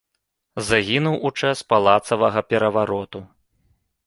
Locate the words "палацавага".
1.75-2.45